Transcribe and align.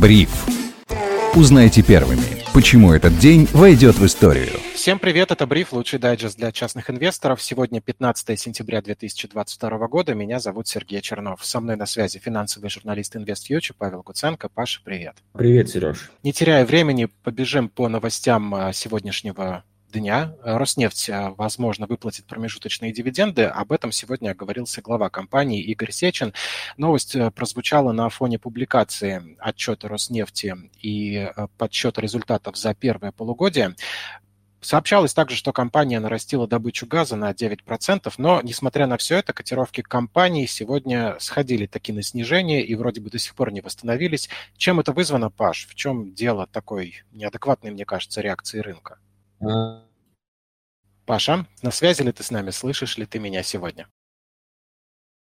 Бриф. 0.00 0.46
Узнайте 1.34 1.82
первыми, 1.82 2.42
почему 2.54 2.94
этот 2.94 3.18
день 3.18 3.46
войдет 3.52 3.96
в 3.96 4.06
историю. 4.06 4.48
Всем 4.74 4.98
привет, 4.98 5.30
это 5.30 5.46
Бриф, 5.46 5.74
лучший 5.74 5.98
дайджест 5.98 6.38
для 6.38 6.52
частных 6.52 6.88
инвесторов. 6.88 7.42
Сегодня 7.42 7.82
15 7.82 8.40
сентября 8.40 8.80
2022 8.80 9.88
года. 9.88 10.14
Меня 10.14 10.40
зовут 10.40 10.68
Сергей 10.68 11.02
Чернов. 11.02 11.44
Со 11.44 11.60
мной 11.60 11.76
на 11.76 11.84
связи 11.84 12.18
финансовый 12.18 12.70
журналист 12.70 13.14
InvestFuture 13.14 13.74
Павел 13.76 14.02
Гуценко. 14.02 14.48
Паша, 14.48 14.80
привет. 14.82 15.16
Привет, 15.34 15.68
Сереж. 15.68 16.10
Не 16.22 16.32
теряя 16.32 16.64
времени, 16.64 17.08
побежим 17.22 17.68
по 17.68 17.86
новостям 17.88 18.54
а, 18.54 18.72
сегодняшнего 18.72 19.64
дня 19.90 20.34
Роснефть, 20.42 21.10
а, 21.10 21.30
возможно, 21.36 21.86
выплатит 21.86 22.26
промежуточные 22.26 22.92
дивиденды. 22.92 23.44
Об 23.44 23.72
этом 23.72 23.92
сегодня 23.92 24.30
оговорился 24.30 24.82
глава 24.82 25.10
компании 25.10 25.62
Игорь 25.62 25.92
Сечин. 25.92 26.32
Новость 26.76 27.14
э, 27.16 27.30
прозвучала 27.30 27.92
на 27.92 28.08
фоне 28.08 28.38
публикации 28.38 29.36
отчета 29.38 29.88
Роснефти 29.88 30.56
и 30.80 31.30
э, 31.34 31.46
подсчета 31.58 32.00
результатов 32.00 32.56
за 32.56 32.74
первое 32.74 33.12
полугодие. 33.12 33.74
Сообщалось 34.60 35.14
также, 35.14 35.36
что 35.36 35.52
компания 35.52 35.98
нарастила 36.00 36.46
добычу 36.46 36.86
газа 36.86 37.16
на 37.16 37.30
9%, 37.30 38.12
но, 38.18 38.42
несмотря 38.42 38.86
на 38.86 38.98
все 38.98 39.16
это, 39.16 39.32
котировки 39.32 39.80
компании 39.80 40.44
сегодня 40.44 41.16
сходили 41.18 41.66
таки 41.66 41.92
на 41.92 42.02
снижение 42.02 42.62
и 42.62 42.74
вроде 42.74 43.00
бы 43.00 43.08
до 43.08 43.18
сих 43.18 43.34
пор 43.34 43.52
не 43.52 43.62
восстановились. 43.62 44.28
Чем 44.58 44.78
это 44.78 44.92
вызвано, 44.92 45.30
Паш? 45.30 45.66
В 45.66 45.74
чем 45.74 46.12
дело 46.12 46.46
такой 46.46 47.02
неадекватной, 47.12 47.70
мне 47.70 47.86
кажется, 47.86 48.20
реакции 48.20 48.58
рынка? 48.58 48.98
Паша, 51.06 51.46
на 51.62 51.70
связи 51.70 52.02
ли 52.02 52.12
ты 52.12 52.22
с 52.22 52.30
нами? 52.30 52.50
Слышишь 52.50 52.98
ли 52.98 53.06
ты 53.06 53.18
меня 53.18 53.42
сегодня? 53.42 53.88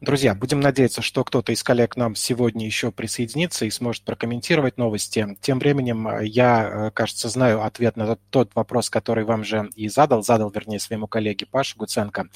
Друзья, 0.00 0.36
будем 0.36 0.60
надеяться, 0.60 1.02
что 1.02 1.24
кто-то 1.24 1.50
из 1.50 1.64
коллег 1.64 1.96
нам 1.96 2.14
сегодня 2.14 2.64
еще 2.64 2.92
присоединится 2.92 3.64
и 3.64 3.70
сможет 3.70 4.04
прокомментировать 4.04 4.78
новости. 4.78 5.36
Тем 5.40 5.58
временем 5.58 6.06
э, 6.06 6.24
я, 6.24 6.70
э, 6.86 6.90
кажется, 6.92 7.28
знаю 7.28 7.64
ответ 7.64 7.96
на 7.96 8.14
тот 8.30 8.54
вопрос, 8.54 8.90
который 8.90 9.24
вам 9.24 9.42
же 9.42 9.68
и 9.74 9.88
задал, 9.88 10.22
задал, 10.22 10.50
вернее, 10.50 10.78
своему 10.78 11.08
коллеге 11.08 11.46
Паше 11.46 11.76
Гуценко. 11.76 12.28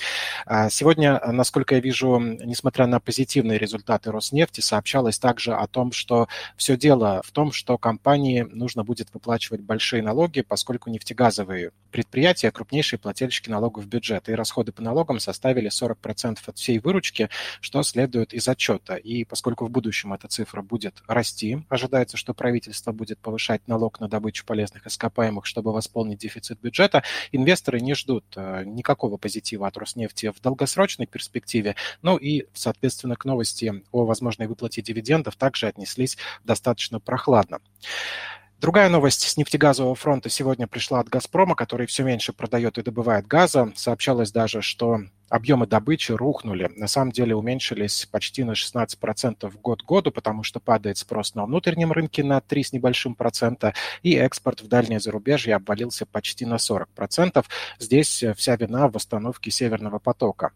А, 0.45 0.71
сегодня, 0.71 1.21
насколько 1.25 1.77
я 1.77 1.81
вижу, 1.81 2.19
несмотря 2.19 2.89
на 2.89 2.99
позитивные 2.99 3.59
результаты 3.59 4.11
Роснефти, 4.11 4.61
сообщалось 4.61 5.21
также 5.21 5.55
о 5.55 5.69
том, 5.69 5.93
что 5.93 6.27
все 6.57 6.77
дело 6.77 7.23
в 7.25 7.31
том, 7.31 7.53
что 7.53 7.79
компании 7.79 8.45
нужно 8.51 8.83
будет 8.83 9.15
выплачивать 9.15 9.61
большие 9.61 10.03
налоги, 10.03 10.41
поскольку 10.41 10.91
нефтегазовые 10.91 11.71
предприятия 11.93 12.51
крупнейшие 12.51 12.99
плательщики 12.99 13.51
налогов 13.51 13.85
в 13.85 13.87
бюджет, 13.87 14.29
и 14.29 14.35
расходы 14.35 14.73
по 14.73 14.83
налогам 14.83 15.21
составили 15.21 15.71
40% 15.71 16.39
от 16.45 16.59
всей 16.59 16.81
выручки, 16.81 17.31
что 17.61 17.83
следует 17.83 18.33
из 18.35 18.47
отчета. 18.49 18.97
И 18.97 19.25
поскольку 19.25 19.67
в 19.67 19.71
будущем 19.71 20.13
эта 20.13 20.29
цифра 20.29 20.63
будет 20.63 21.03
расти, 21.07 21.65
ожидается, 21.69 22.17
что 22.17 22.35
правительство 22.35 22.93
будет 22.93 23.19
повышать 23.19 23.67
налог 23.69 24.01
на 24.01 24.09
добычу 24.09 24.45
полезных 24.45 24.87
ископаемых, 24.87 25.47
чтобы 25.47 25.73
восполнить 25.73 26.19
дефицит 26.19 26.61
бюджета, 26.61 27.03
инвесторы 27.33 27.81
не 27.81 27.95
ждут 27.95 28.25
э, 28.37 28.65
никакого 28.65 29.17
позитива 29.17 29.67
от 29.67 29.77
Роснефти 29.77 30.33
в 30.33 30.41
долгосрочной 30.41 31.07
перспективе. 31.07 31.77
Ну 32.03 32.17
и, 32.17 32.47
соответственно, 32.55 33.17
к 33.17 33.25
новости 33.25 33.83
о 33.91 34.05
возможной 34.05 34.47
выплате 34.47 34.83
дивидендов 34.83 35.37
также 35.37 35.67
отнеслись 35.67 36.17
достаточно 36.45 37.01
прохладно. 37.01 37.61
Другая 38.63 38.89
новость 38.89 39.23
с 39.23 39.37
нефтегазового 39.37 39.97
фронта 39.97 40.29
сегодня 40.29 40.69
пришла 40.69 41.01
от 41.01 41.09
«Газпрома», 41.09 41.57
который 41.57 41.89
все 41.89 42.05
меньше 42.05 42.33
продает 42.33 42.79
и 42.79 42.83
добывает 42.83 43.27
газа. 43.27 43.73
Сообщалось 43.75 44.31
даже, 44.31 44.63
что 44.63 45.01
объемы 45.33 45.67
добычи 45.67 46.13
рухнули. 46.13 46.71
На 46.77 46.87
самом 46.87 47.11
деле 47.11 47.35
уменьшились 47.35 48.07
почти 48.07 48.45
на 48.45 48.53
16% 48.53 49.51
год 49.63 49.83
к 49.83 49.87
году, 49.87 50.13
потому 50.13 50.43
что 50.43 50.61
падает 50.61 50.99
спрос 50.99 51.35
на 51.35 51.47
внутреннем 51.47 51.91
рынке 51.91 52.23
на 52.23 52.41
3 52.43 52.63
с 52.63 52.73
небольшим 52.73 53.15
процента, 53.15 53.73
и 54.03 54.15
экспорт 54.15 54.61
в 54.61 54.69
дальнее 54.69 55.01
зарубежье 55.01 55.55
обвалился 55.55 56.05
почти 56.05 56.45
на 56.45 56.57
40%. 56.57 57.45
Здесь 57.79 58.25
вся 58.37 58.57
вина 58.57 58.89
в 58.89 58.93
восстановке 58.93 59.51
Северного 59.51 59.99
потока. 59.99 60.53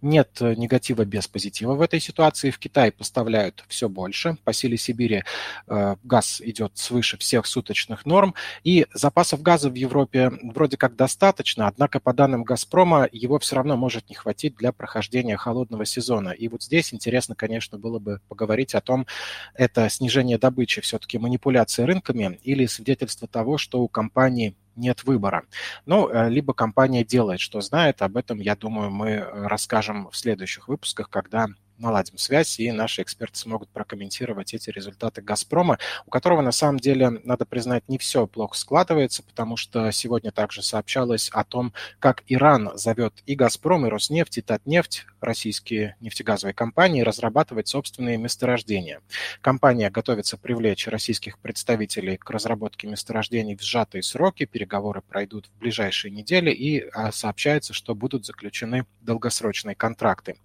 Нет 0.00 0.38
э, 0.40 0.54
негатива 0.54 1.04
без 1.04 1.26
позитива 1.26 1.74
в 1.74 1.80
этой 1.80 1.98
ситуации. 1.98 2.50
В 2.50 2.58
Китай 2.58 2.92
поставляют 2.92 3.64
все 3.68 3.88
больше. 3.88 4.36
По 4.44 4.52
силе 4.52 4.76
Сибири 4.76 5.24
э, 5.66 5.96
газ 6.04 6.40
идет 6.40 6.78
свыше 6.78 7.18
всех 7.18 7.46
суточных 7.46 8.06
норм. 8.06 8.34
И 8.62 8.86
запасов 8.94 9.42
газа 9.42 9.70
в 9.70 9.74
Европе 9.74 10.30
вроде 10.42 10.76
как 10.76 10.94
достаточно, 10.94 11.66
однако 11.66 11.98
по 11.98 12.12
данным 12.12 12.44
«Газпрома» 12.44 13.08
его 13.10 13.38
все 13.40 13.56
равно 13.56 13.76
может 13.76 14.08
не 14.08 14.14
хватить 14.14 14.54
для 14.56 14.70
прохождения 14.70 15.36
холодного 15.36 15.84
сезона. 15.84 16.30
И 16.30 16.46
вот 16.48 16.62
здесь 16.62 16.94
интересно, 16.94 17.34
конечно, 17.34 17.76
было 17.76 17.98
бы 17.98 18.20
поговорить 18.28 18.74
о 18.74 18.80
том, 18.80 19.06
это 19.54 19.88
снижение 19.88 20.38
добычи 20.38 20.80
все-таки 20.80 21.18
манипуляция 21.18 21.86
рынками 21.86 22.38
или 22.44 22.66
свидетельство 22.66 23.26
того, 23.26 23.58
что 23.58 23.80
у 23.80 23.88
компании 23.88 24.54
нет 24.78 25.04
выбора. 25.04 25.44
Ну, 25.86 26.08
э, 26.08 26.28
либо 26.30 26.54
компания 26.54 27.04
делает, 27.04 27.40
что 27.40 27.60
знает. 27.60 28.02
Об 28.02 28.16
этом, 28.16 28.38
я 28.38 28.56
думаю, 28.56 28.90
мы 28.90 29.10
э, 29.10 29.46
расскажем 29.46 30.08
в 30.10 30.16
следующих 30.16 30.68
выпусках, 30.68 31.10
когда 31.10 31.48
наладим 31.78 32.18
связь, 32.18 32.58
и 32.60 32.70
наши 32.72 33.02
эксперты 33.02 33.38
смогут 33.38 33.68
прокомментировать 33.70 34.54
эти 34.54 34.70
результаты 34.70 35.22
«Газпрома», 35.22 35.78
у 36.06 36.10
которого, 36.10 36.40
на 36.40 36.52
самом 36.52 36.78
деле, 36.78 37.20
надо 37.24 37.44
признать, 37.44 37.88
не 37.88 37.98
все 37.98 38.26
плохо 38.26 38.56
складывается, 38.56 39.22
потому 39.22 39.56
что 39.56 39.90
сегодня 39.90 40.32
также 40.32 40.62
сообщалось 40.62 41.30
о 41.32 41.44
том, 41.44 41.72
как 41.98 42.22
Иран 42.26 42.72
зовет 42.74 43.22
и 43.26 43.34
«Газпром», 43.34 43.86
и 43.86 43.90
«Роснефть», 43.90 44.38
и 44.38 44.42
«Татнефть», 44.42 45.06
российские 45.20 45.96
нефтегазовые 46.00 46.54
компании, 46.54 47.02
разрабатывать 47.02 47.68
собственные 47.68 48.16
месторождения. 48.18 49.00
Компания 49.40 49.90
готовится 49.90 50.36
привлечь 50.36 50.86
российских 50.86 51.38
представителей 51.38 52.16
к 52.16 52.30
разработке 52.30 52.86
месторождений 52.86 53.56
в 53.56 53.62
сжатые 53.62 54.02
сроки, 54.02 54.44
переговоры 54.44 55.02
пройдут 55.02 55.46
в 55.46 55.58
ближайшие 55.58 56.10
недели, 56.10 56.50
и 56.50 56.88
а, 56.92 57.12
сообщается, 57.12 57.72
что 57.72 57.94
будут 57.94 58.26
заключены 58.26 58.86
долгосрочные 59.00 59.74
контракты. 59.74 60.36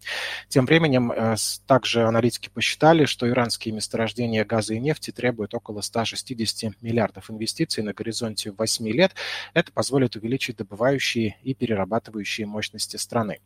Тем 0.48 0.66
временем 0.66 1.12
э, 1.12 1.23
также 1.66 2.04
аналитики 2.04 2.50
посчитали, 2.50 3.06
что 3.06 3.30
иранские 3.30 3.74
месторождения 3.74 4.46
газа 4.46 4.74
и 4.74 4.80
нефти 4.80 5.12
требуют 5.12 5.54
около 5.54 5.82
160 5.82 6.82
миллиардов 6.82 7.30
инвестиций 7.32 7.84
на 7.84 7.94
горизонте 7.94 8.52
8 8.52 8.88
лет. 8.90 9.14
Это 9.54 9.72
позволит 9.72 10.16
увеличить 10.16 10.58
добывающие 10.58 11.38
и 11.44 11.54
перерабатывающие 11.54 12.46
мощности 12.46 12.98
страны. 12.98 13.40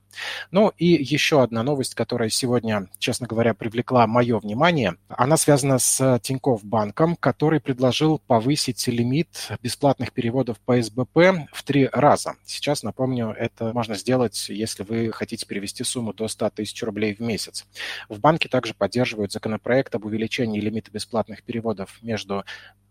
Ну 0.51 0.73
и 0.77 0.85
еще 0.85 1.43
одна 1.43 1.63
новость, 1.63 1.95
которая 1.95 2.29
сегодня, 2.29 2.89
честно 2.99 3.27
говоря, 3.27 3.53
привлекла 3.53 4.07
мое 4.07 4.39
внимание. 4.39 4.95
Она 5.09 5.37
связана 5.37 5.79
с 5.79 6.19
Тинькофф 6.23 6.63
банком, 6.63 7.15
который 7.15 7.59
предложил 7.59 8.19
повысить 8.19 8.87
лимит 8.87 9.49
бесплатных 9.61 10.11
переводов 10.11 10.59
по 10.59 10.81
СБП 10.81 11.47
в 11.51 11.63
три 11.63 11.89
раза. 11.91 12.35
Сейчас, 12.45 12.83
напомню, 12.83 13.35
это 13.37 13.73
можно 13.73 13.95
сделать, 13.95 14.49
если 14.49 14.83
вы 14.83 15.11
хотите 15.11 15.45
перевести 15.45 15.83
сумму 15.83 16.13
до 16.13 16.27
100 16.27 16.49
тысяч 16.51 16.81
рублей 16.83 17.13
в 17.13 17.19
месяц. 17.19 17.65
В 18.09 18.19
банке 18.19 18.49
также 18.49 18.73
поддерживают 18.73 19.31
законопроект 19.31 19.93
об 19.95 20.05
увеличении 20.05 20.59
лимита 20.61 20.91
бесплатных 20.91 21.43
переводов 21.43 22.01
между 22.01 22.43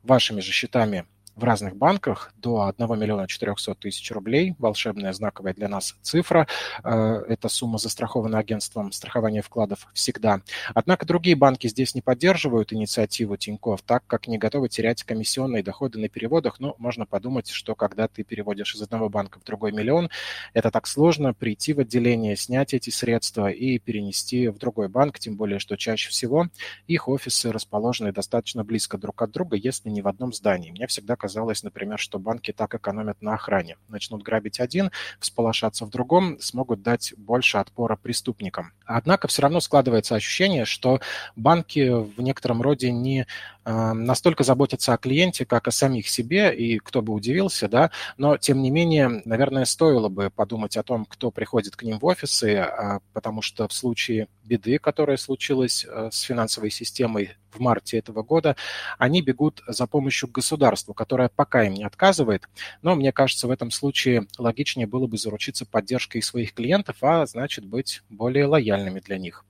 вашими 0.02 0.40
же 0.40 0.52
счетами 0.52 1.06
в 1.36 1.44
разных 1.44 1.76
банках 1.76 2.32
до 2.38 2.66
1 2.66 2.98
миллиона 2.98 3.28
400 3.28 3.74
тысяч 3.74 4.10
рублей. 4.10 4.54
Волшебная 4.58 5.12
знаковая 5.12 5.52
для 5.52 5.68
нас 5.68 5.94
цифра. 6.00 6.48
Э, 6.82 7.22
эта 7.28 7.48
сумма 7.48 7.76
застрахована 7.78 8.38
агентством 8.38 8.90
страхования 8.90 9.42
вкладов 9.42 9.86
всегда. 9.92 10.40
Однако 10.74 11.04
другие 11.04 11.36
банки 11.36 11.66
здесь 11.68 11.94
не 11.94 12.00
поддерживают 12.00 12.72
инициативу 12.72 13.36
Тинькофф, 13.36 13.82
так 13.82 14.06
как 14.06 14.26
не 14.28 14.38
готовы 14.38 14.70
терять 14.70 15.02
комиссионные 15.04 15.62
доходы 15.62 15.98
на 15.98 16.08
переводах. 16.08 16.58
Но 16.58 16.74
можно 16.78 17.04
подумать, 17.04 17.50
что 17.50 17.74
когда 17.74 18.08
ты 18.08 18.24
переводишь 18.24 18.74
из 18.74 18.80
одного 18.80 19.10
банка 19.10 19.38
в 19.38 19.44
другой 19.44 19.72
миллион, 19.72 20.08
это 20.54 20.70
так 20.70 20.86
сложно 20.86 21.34
прийти 21.34 21.74
в 21.74 21.80
отделение, 21.80 22.36
снять 22.36 22.72
эти 22.72 22.88
средства 22.88 23.50
и 23.50 23.78
перенести 23.78 24.48
в 24.48 24.56
другой 24.56 24.88
банк, 24.88 25.18
тем 25.18 25.36
более, 25.36 25.58
что 25.58 25.76
чаще 25.76 26.08
всего 26.08 26.46
их 26.86 27.08
офисы 27.08 27.52
расположены 27.52 28.10
достаточно 28.12 28.64
близко 28.64 28.96
друг 28.96 29.20
от 29.20 29.32
друга, 29.32 29.56
если 29.56 29.90
не 29.90 30.00
в 30.00 30.08
одном 30.08 30.32
здании. 30.32 30.70
Мне 30.70 30.86
всегда 30.86 31.14
казалось, 31.14 31.25
например, 31.64 31.98
что 31.98 32.18
банки 32.18 32.52
так 32.52 32.74
экономят 32.74 33.20
на 33.22 33.34
охране. 33.34 33.76
Начнут 33.88 34.22
грабить 34.22 34.60
один, 34.60 34.90
всполошаться 35.20 35.84
в 35.84 35.90
другом, 35.90 36.38
смогут 36.40 36.82
дать 36.82 37.14
больше 37.16 37.58
отпора 37.58 37.96
преступникам. 37.96 38.72
Однако 38.84 39.28
все 39.28 39.42
равно 39.42 39.60
складывается 39.60 40.14
ощущение, 40.14 40.64
что 40.64 41.00
банки 41.34 41.88
в 41.90 42.20
некотором 42.20 42.62
роде 42.62 42.90
не 42.90 43.26
настолько 43.66 44.44
заботятся 44.44 44.94
о 44.94 44.98
клиенте, 44.98 45.44
как 45.44 45.66
о 45.66 45.72
самих 45.72 46.08
себе, 46.08 46.54
и 46.54 46.78
кто 46.78 47.02
бы 47.02 47.12
удивился, 47.12 47.68
да, 47.68 47.90
но 48.16 48.36
тем 48.36 48.62
не 48.62 48.70
менее, 48.70 49.22
наверное, 49.24 49.64
стоило 49.64 50.08
бы 50.08 50.30
подумать 50.30 50.76
о 50.76 50.84
том, 50.84 51.04
кто 51.04 51.32
приходит 51.32 51.74
к 51.74 51.82
ним 51.82 51.98
в 51.98 52.04
офисы, 52.04 52.52
э, 52.52 53.00
потому 53.12 53.42
что 53.42 53.66
в 53.66 53.72
случае 53.72 54.28
беды, 54.44 54.78
которая 54.78 55.16
случилась 55.16 55.84
э, 55.84 56.10
с 56.12 56.20
финансовой 56.20 56.70
системой 56.70 57.36
в 57.56 57.60
марте 57.60 57.98
этого 57.98 58.22
года, 58.22 58.56
они 58.98 59.22
бегут 59.22 59.62
за 59.66 59.86
помощью 59.86 60.28
к 60.28 60.32
государству, 60.32 60.94
которое 60.94 61.28
пока 61.28 61.64
им 61.64 61.74
не 61.74 61.84
отказывает. 61.84 62.48
Но 62.82 62.94
мне 62.94 63.12
кажется, 63.12 63.48
в 63.48 63.50
этом 63.50 63.70
случае 63.70 64.26
логичнее 64.38 64.86
было 64.86 65.06
бы 65.06 65.16
заручиться 65.16 65.66
поддержкой 65.66 66.22
своих 66.22 66.52
клиентов, 66.54 66.96
а 67.00 67.26
значит 67.26 67.64
быть 67.64 68.02
более 68.10 68.46
лояльными 68.46 69.00
для 69.00 69.18
них. 69.18 69.44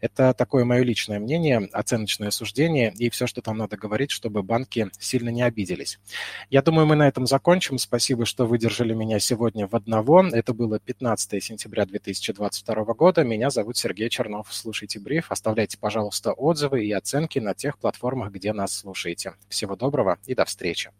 Это 0.00 0.34
такое 0.34 0.64
мое 0.64 0.82
личное 0.82 1.20
мнение, 1.20 1.68
оценочное 1.72 2.30
суждение, 2.30 2.92
и 2.96 3.10
все, 3.10 3.26
что 3.26 3.42
там 3.42 3.51
надо 3.54 3.76
говорить, 3.76 4.10
чтобы 4.10 4.42
банки 4.42 4.90
сильно 4.98 5.30
не 5.30 5.42
обиделись. 5.42 5.98
Я 6.50 6.62
думаю, 6.62 6.86
мы 6.86 6.96
на 6.96 7.08
этом 7.08 7.26
закончим. 7.26 7.78
Спасибо, 7.78 8.26
что 8.26 8.46
выдержали 8.46 8.94
меня 8.94 9.18
сегодня 9.18 9.66
в 9.66 9.74
одного. 9.74 10.26
Это 10.26 10.54
было 10.54 10.78
15 10.78 11.42
сентября 11.42 11.86
2022 11.86 12.84
года. 12.94 13.24
Меня 13.24 13.50
зовут 13.50 13.76
Сергей 13.76 14.08
Чернов. 14.08 14.48
Слушайте 14.50 15.00
бриф, 15.00 15.30
оставляйте, 15.30 15.78
пожалуйста, 15.78 16.32
отзывы 16.32 16.84
и 16.84 16.92
оценки 16.92 17.38
на 17.38 17.54
тех 17.54 17.78
платформах, 17.78 18.32
где 18.32 18.52
нас 18.52 18.76
слушаете. 18.76 19.34
Всего 19.48 19.76
доброго 19.76 20.18
и 20.26 20.34
до 20.34 20.44
встречи. 20.44 20.90